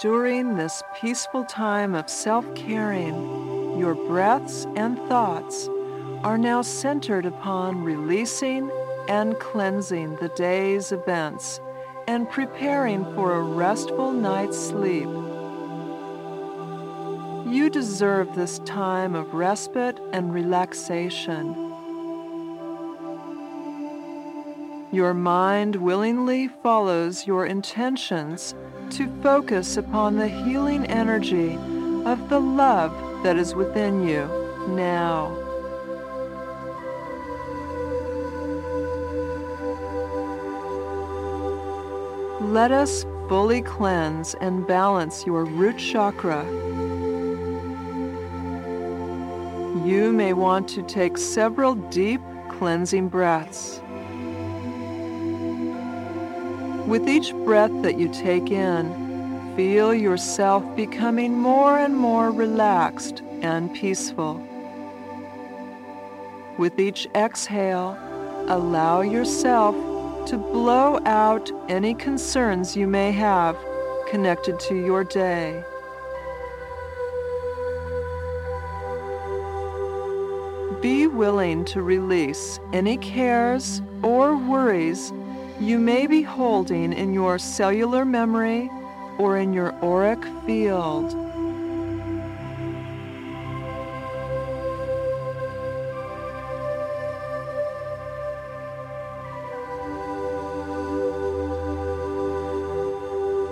[0.00, 5.68] during this peaceful time of self caring, your breaths and thoughts
[6.24, 8.70] are now centered upon releasing
[9.08, 11.60] and cleansing the day's events
[12.08, 15.08] and preparing for a restful night's sleep.
[17.52, 21.54] You deserve this time of respite and relaxation.
[24.92, 28.54] Your mind willingly follows your intentions
[28.92, 31.54] to focus upon the healing energy
[32.04, 34.26] of the love that is within you
[34.68, 35.36] now.
[42.40, 46.44] Let us fully cleanse and balance your root chakra.
[49.86, 53.80] You may want to take several deep cleansing breaths.
[56.90, 63.72] With each breath that you take in, feel yourself becoming more and more relaxed and
[63.72, 64.44] peaceful.
[66.58, 67.96] With each exhale,
[68.48, 69.76] allow yourself
[70.30, 73.56] to blow out any concerns you may have
[74.08, 75.62] connected to your day.
[80.82, 85.12] Be willing to release any cares or worries
[85.60, 88.70] you may be holding in your cellular memory
[89.18, 91.10] or in your auric field.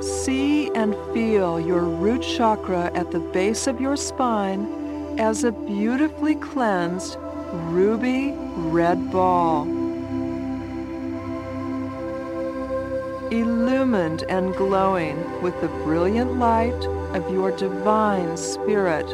[0.02, 4.66] See and feel your root chakra at the base of your spine
[5.18, 7.18] as a beautifully cleansed
[7.70, 9.77] ruby red ball.
[13.30, 16.84] Illumined and glowing with the brilliant light
[17.14, 19.06] of your divine spirit.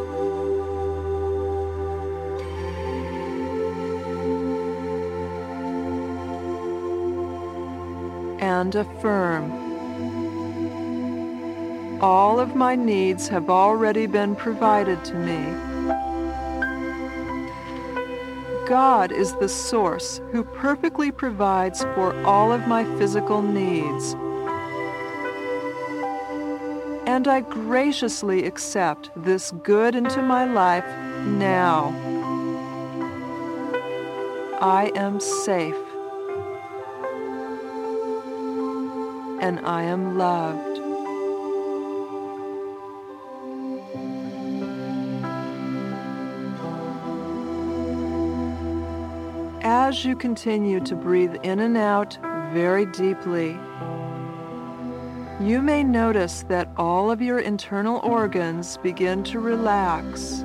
[8.40, 9.52] And affirm,
[12.02, 15.73] all of my needs have already been provided to me
[18.66, 24.14] God is the source who perfectly provides for all of my physical needs.
[27.06, 30.86] And I graciously accept this good into my life
[31.26, 31.92] now.
[34.62, 35.74] I am safe.
[39.42, 40.73] And I am loved.
[49.84, 52.16] As you continue to breathe in and out
[52.54, 53.50] very deeply,
[55.38, 60.42] you may notice that all of your internal organs begin to relax.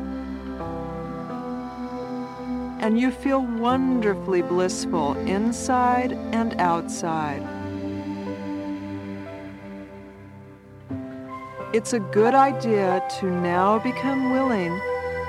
[2.82, 7.42] And you feel wonderfully blissful inside and outside.
[11.72, 14.78] It's a good idea to now become willing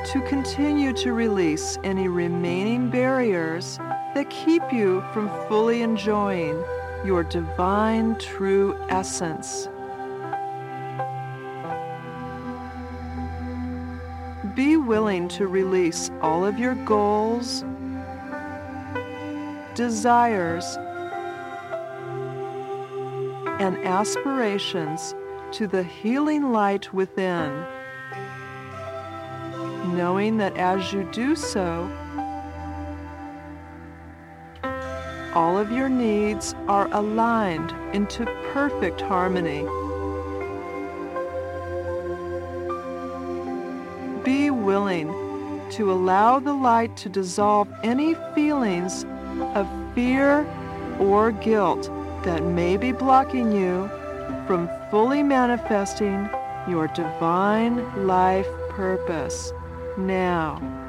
[0.07, 3.79] to continue to release any remaining barriers
[4.15, 6.63] that keep you from fully enjoying
[7.05, 9.69] your divine true essence.
[14.55, 17.65] Be willing to release all of your goals,
[19.75, 20.77] desires,
[23.61, 25.15] and aspirations
[25.53, 27.65] to the healing light within
[29.89, 31.91] knowing that as you do so,
[35.35, 39.63] all of your needs are aligned into perfect harmony.
[44.25, 45.09] Be willing
[45.71, 49.05] to allow the light to dissolve any feelings
[49.55, 50.47] of fear
[50.99, 51.91] or guilt
[52.25, 53.89] that may be blocking you
[54.47, 56.29] from fully manifesting
[56.69, 59.53] your divine life purpose
[59.97, 60.80] now.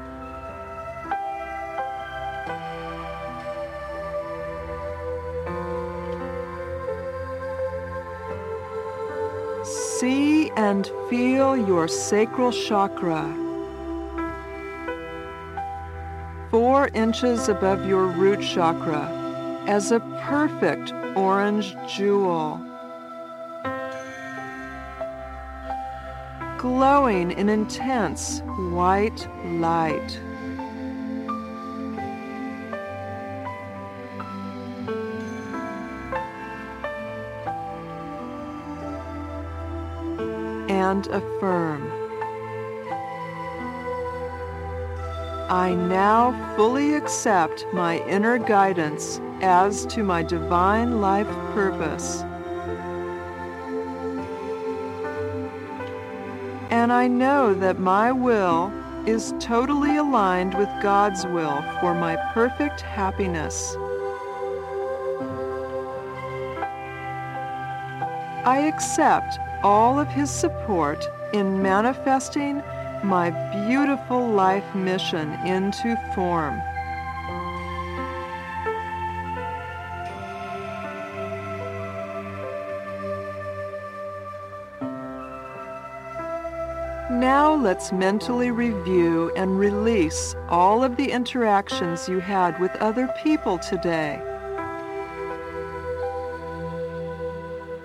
[10.56, 13.24] And feel your sacral chakra.
[16.50, 19.08] Four inches above your root chakra
[19.66, 22.60] as a perfect orange jewel.
[26.62, 28.40] glowing in intense
[28.70, 30.20] white light.
[41.02, 41.90] And affirm.
[45.50, 52.22] I now fully accept my inner guidance as to my divine life purpose.
[56.70, 58.72] And I know that my will
[59.06, 63.76] is totally aligned with God's will for my perfect happiness.
[68.44, 72.62] I accept all of His support in manifesting
[73.02, 73.30] my
[73.66, 76.60] beautiful life mission into form.
[87.10, 93.58] Now let's mentally review and release all of the interactions you had with other people
[93.58, 94.20] today.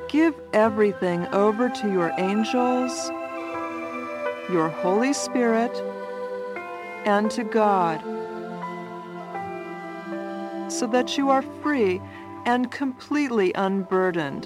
[0.07, 3.09] Give everything over to your angels,
[4.50, 5.75] your Holy Spirit,
[7.06, 8.01] and to God
[10.71, 12.01] so that you are free
[12.45, 14.45] and completely unburdened.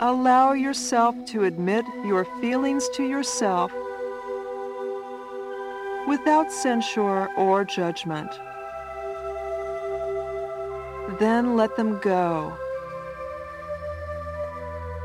[0.00, 3.72] Allow yourself to admit your feelings to yourself
[6.08, 8.30] without censure or judgment.
[11.20, 12.52] Then let them go.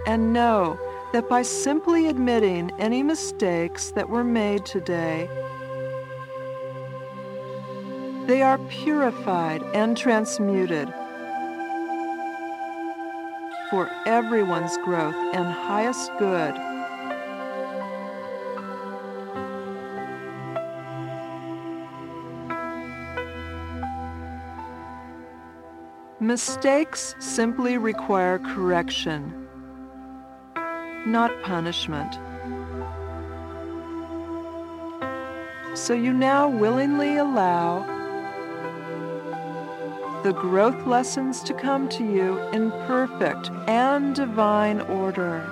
[0.07, 0.79] And know
[1.13, 5.29] that by simply admitting any mistakes that were made today,
[8.27, 10.87] they are purified and transmuted
[13.69, 16.74] for everyone's growth and highest good.
[26.25, 29.47] Mistakes simply require correction,
[31.05, 32.15] not punishment.
[35.77, 37.81] So you now willingly allow
[40.23, 45.47] the growth lessons to come to you in perfect and divine order.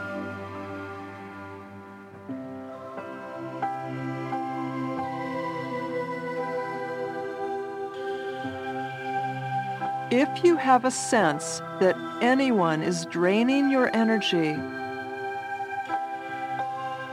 [10.15, 14.53] If you have a sense that anyone is draining your energy,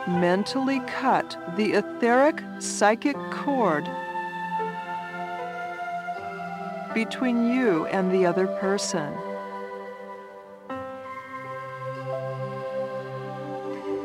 [0.06, 3.88] mentally cut the etheric psychic cord
[6.93, 9.11] between you and the other person.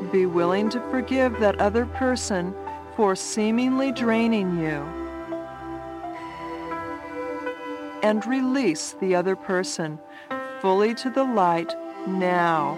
[0.09, 2.55] Be willing to forgive that other person
[2.95, 5.04] for seemingly draining you.
[8.05, 9.97] And release the other person
[10.61, 11.73] fully to the light
[12.05, 12.77] now.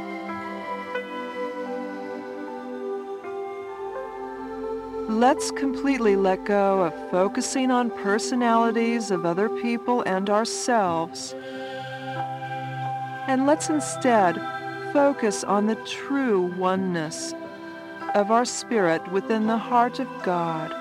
[5.09, 11.35] Let's completely let go of focusing on personalities of other people and ourselves.
[13.27, 14.37] And let's instead
[14.93, 17.33] focus on the true oneness
[18.15, 20.76] of our spirit within the heart of God.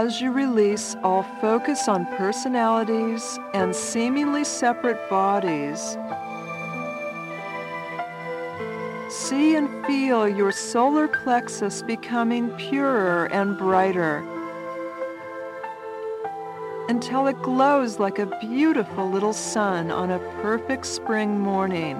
[0.00, 5.98] As you release all focus on personalities and seemingly separate bodies,
[9.12, 14.18] see and feel your solar plexus becoming purer and brighter
[16.88, 21.96] until it glows like a beautiful little sun on a perfect spring morning.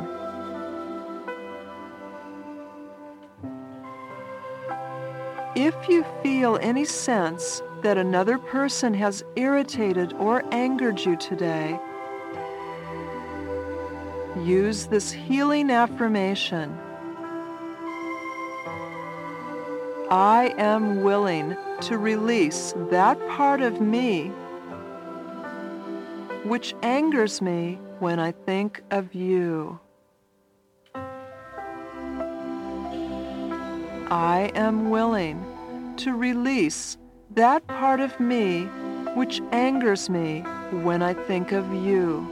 [5.56, 11.78] If you feel any sense that another person has irritated or angered you today,
[14.42, 16.76] use this healing affirmation.
[20.10, 24.32] I am willing to release that part of me
[26.44, 29.78] which angers me when I think of you.
[34.10, 35.44] I am willing
[35.98, 36.96] to release
[37.38, 38.64] that part of me
[39.14, 40.40] which angers me
[40.72, 42.26] when I think of you.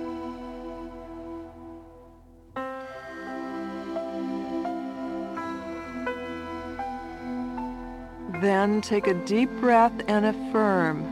[8.41, 11.05] Then take a deep breath and affirm.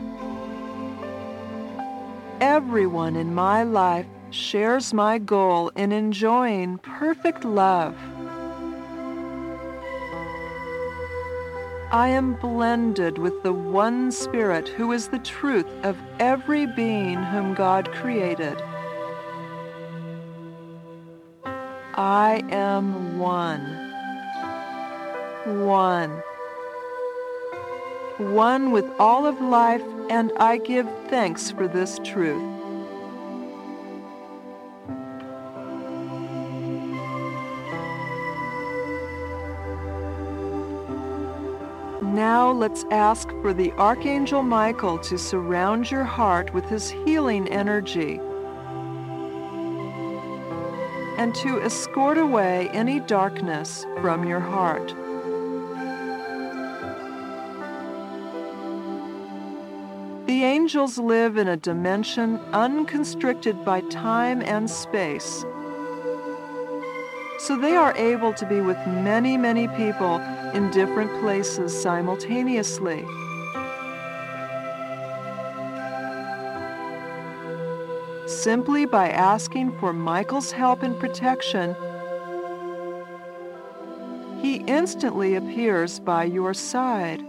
[2.41, 7.95] Everyone in my life shares my goal in enjoying perfect love.
[11.91, 17.53] I am blended with the one Spirit who is the truth of every being whom
[17.53, 18.59] God created.
[21.93, 23.61] I am one.
[25.65, 26.09] One.
[28.17, 32.54] One with all of life, and I give thanks for this truth.
[42.31, 48.19] Now let's ask for the Archangel Michael to surround your heart with his healing energy
[51.19, 54.87] and to escort away any darkness from your heart.
[60.25, 65.45] The angels live in a dimension unconstricted by time and space.
[67.45, 70.17] So they are able to be with many, many people
[70.55, 73.05] in different places simultaneously.
[78.25, 81.75] Simply by asking for Michael's help and protection,
[84.41, 87.23] he instantly appears by your side.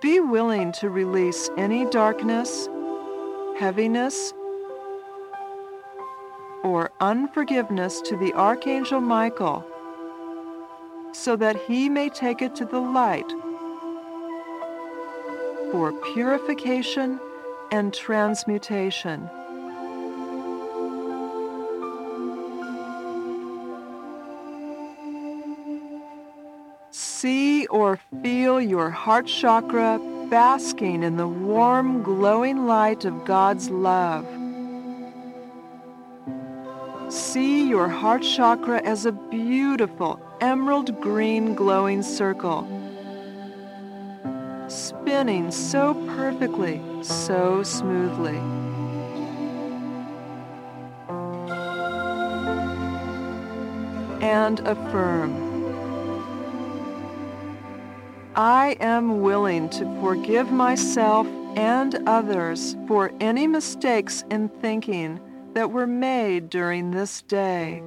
[0.00, 2.68] Be willing to release any darkness,
[3.56, 4.34] heaviness,
[6.70, 9.66] or unforgiveness to the Archangel Michael
[11.12, 13.28] so that he may take it to the light
[15.72, 17.18] for purification
[17.72, 19.28] and transmutation.
[26.92, 29.98] See or feel your heart chakra
[30.30, 34.24] basking in the warm, glowing light of God's love.
[37.70, 42.66] Your heart chakra as a beautiful emerald green glowing circle,
[44.66, 48.38] spinning so perfectly, so smoothly.
[54.20, 55.30] And affirm.
[58.34, 65.20] I am willing to forgive myself and others for any mistakes in thinking
[65.54, 67.82] that were made during this day.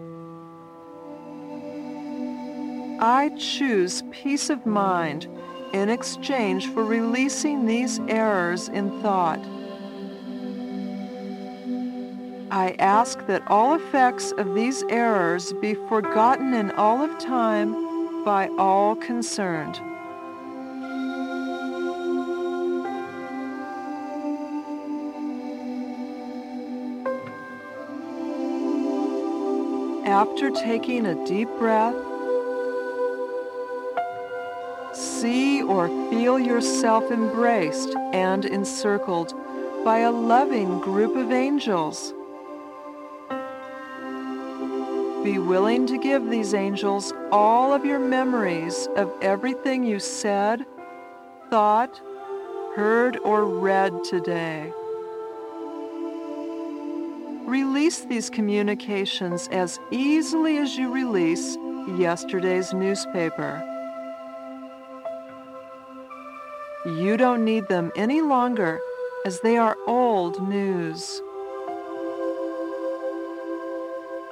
[3.00, 5.28] I choose peace of mind
[5.74, 9.40] in exchange for releasing these errors in thought.
[12.52, 18.48] I ask that all effects of these errors be forgotten in all of time by
[18.60, 19.82] all concerned.
[30.14, 31.96] After taking a deep breath,
[34.96, 39.34] see or feel yourself embraced and encircled
[39.84, 42.14] by a loving group of angels.
[45.24, 50.64] Be willing to give these angels all of your memories of everything you said,
[51.50, 52.00] thought,
[52.76, 54.72] heard, or read today.
[57.46, 61.58] Release these communications as easily as you release
[61.98, 63.62] yesterday's newspaper.
[66.86, 68.80] You don't need them any longer
[69.26, 71.22] as they are old news.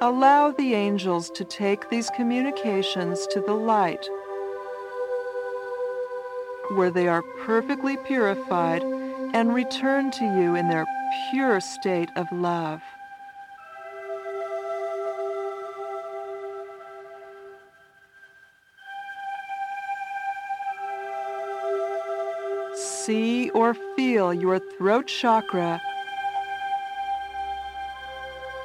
[0.00, 4.04] Allow the angels to take these communications to the light,
[6.74, 10.86] where they are perfectly purified and return to you in their
[11.30, 12.82] pure state of love.
[23.04, 25.80] See or feel your throat chakra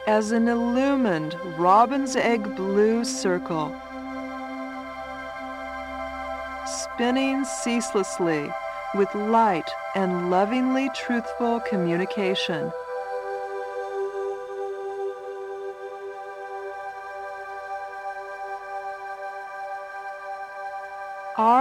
[0.05, 3.75] as an illumined robin's egg blue circle,
[6.65, 8.49] spinning ceaselessly
[8.95, 12.71] with light and lovingly truthful communication.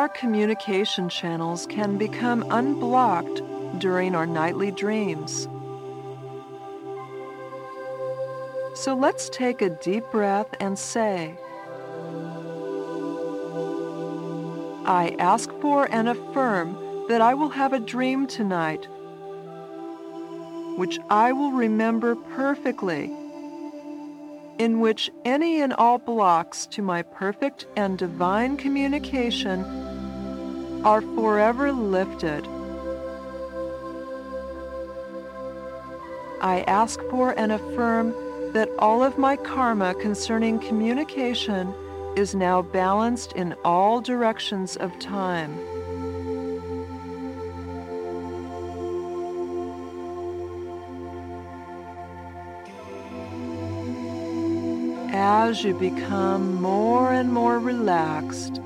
[0.06, 3.42] Our communication channels can become unblocked
[3.80, 5.48] during our nightly dreams.
[8.76, 11.34] So let's take a deep breath and say,
[14.86, 18.86] I ask for and affirm that I will have a dream tonight,
[20.76, 23.06] which I will remember perfectly
[24.58, 29.85] in which any and all blocks to my perfect and divine communication
[30.86, 32.46] are forever lifted.
[36.40, 38.14] I ask for and affirm
[38.52, 41.74] that all of my karma concerning communication
[42.16, 45.58] is now balanced in all directions of time.
[55.12, 58.60] As you become more and more relaxed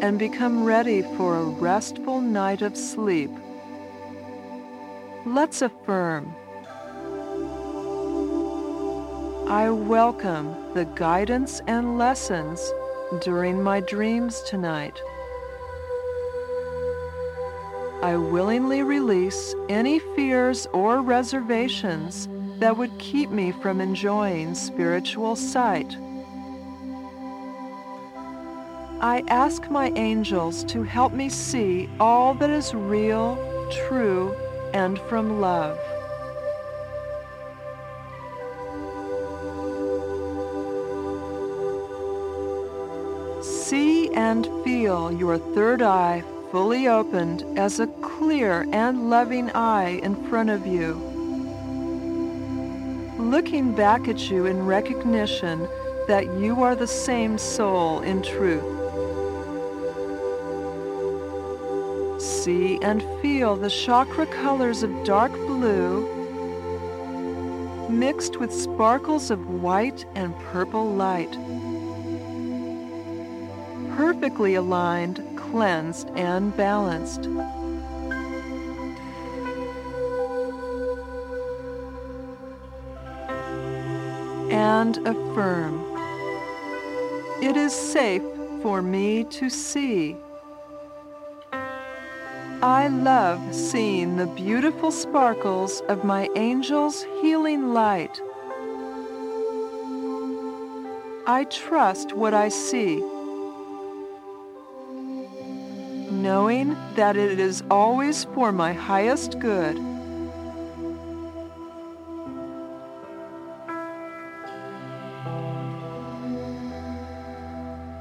[0.00, 3.30] and become ready for a restful night of sleep,
[5.26, 6.34] let's affirm
[9.48, 12.60] I welcome the guidance and lessons
[13.22, 15.00] during my dreams tonight.
[18.02, 22.28] I willingly release any fears or reservations
[22.58, 25.96] that would keep me from enjoying spiritual sight.
[29.00, 33.36] I ask my angels to help me see all that is real,
[33.86, 34.34] true,
[34.74, 35.78] and from love.
[43.44, 50.16] See and feel your third eye fully opened as a clear and loving eye in
[50.28, 50.94] front of you.
[53.16, 55.68] Looking back at you in recognition
[56.08, 58.77] that you are the same soul in truth.
[62.48, 66.08] See and feel the chakra colors of dark blue
[67.90, 71.36] mixed with sparkles of white and purple light
[73.96, 77.26] perfectly aligned, cleansed, and balanced.
[84.50, 85.84] And affirm,
[87.42, 88.22] it is safe
[88.62, 90.16] for me to see.
[92.62, 98.20] I love seeing the beautiful sparkles of my angel's healing light.
[101.26, 103.00] I trust what I see
[106.10, 109.78] knowing that it is always for my highest good.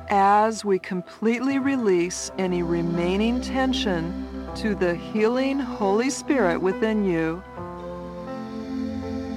[0.10, 7.44] As we completely release any remaining tension to the healing Holy Spirit within you,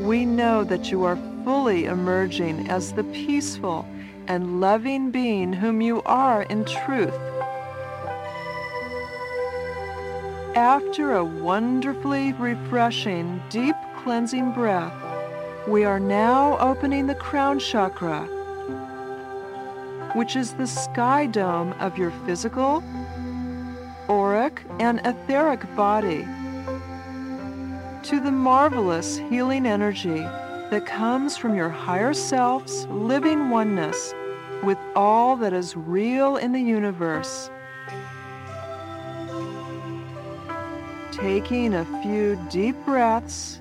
[0.00, 3.86] we know that you are fully emerging as the peaceful
[4.28, 7.12] and loving being whom you are in truth.
[10.56, 14.94] After a wonderfully refreshing, deep cleansing breath,
[15.68, 18.22] we are now opening the crown chakra,
[20.14, 22.82] which is the sky dome of your physical,
[24.50, 26.26] auric, and etheric body,
[28.02, 30.20] to the marvelous healing energy
[30.70, 34.14] that comes from your higher self's living oneness
[34.62, 37.50] with all that is real in the universe.
[41.12, 43.60] taking a few deep breaths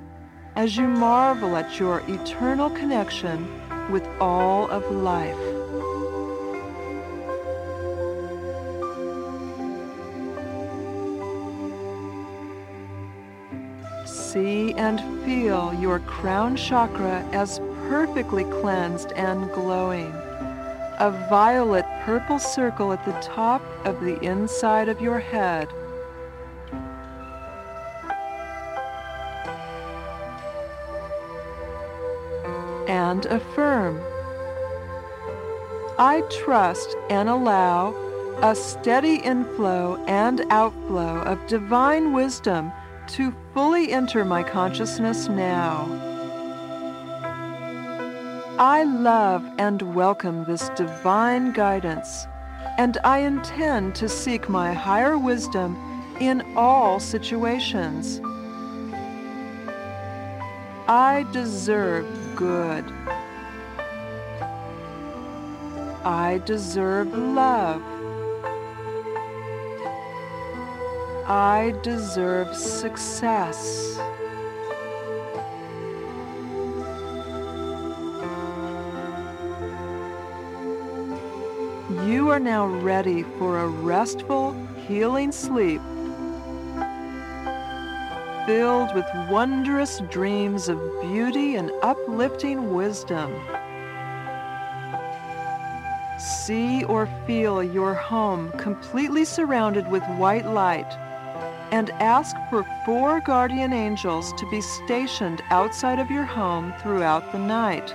[0.55, 3.49] as you marvel at your eternal connection
[3.91, 5.48] with all of life.
[14.39, 20.13] See and feel your crown chakra as perfectly cleansed and glowing.
[20.99, 25.67] A violet purple circle at the top of the inside of your head
[32.87, 33.99] and affirm.
[35.97, 37.93] I trust and allow
[38.41, 42.71] a steady inflow and outflow of divine wisdom
[43.09, 45.87] to fully enter my consciousness now.
[48.59, 52.27] I love and welcome this divine guidance,
[52.77, 55.75] and I intend to seek my higher wisdom
[56.19, 58.21] in all situations.
[60.87, 62.85] I deserve good.
[66.03, 67.81] I deserve love.
[71.29, 73.99] I deserve success.
[82.03, 84.53] You are now ready for a restful,
[84.87, 85.81] healing sleep
[88.47, 93.31] filled with wondrous dreams of beauty and uplifting wisdom.
[96.17, 100.97] See or feel your home completely surrounded with white light
[101.71, 107.39] and ask for four guardian angels to be stationed outside of your home throughout the
[107.39, 107.93] night.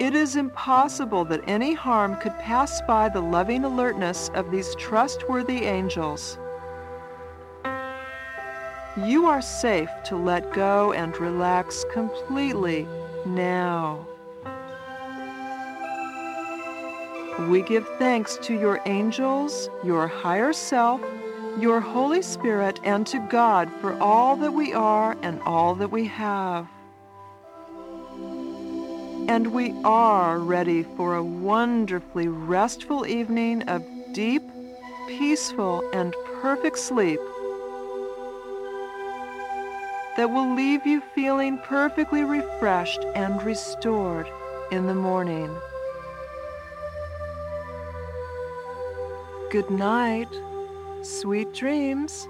[0.00, 5.64] It is impossible that any harm could pass by the loving alertness of these trustworthy
[5.64, 6.38] angels.
[8.96, 12.88] You are safe to let go and relax completely
[13.26, 14.06] now.
[17.48, 21.00] We give thanks to your angels, your higher self,
[21.58, 26.06] your Holy Spirit, and to God for all that we are and all that we
[26.06, 26.68] have.
[29.28, 34.42] And we are ready for a wonderfully restful evening of deep,
[35.08, 37.20] peaceful, and perfect sleep
[40.16, 44.28] that will leave you feeling perfectly refreshed and restored
[44.70, 45.50] in the morning.
[49.50, 50.28] Good night.
[51.02, 52.28] Sweet dreams.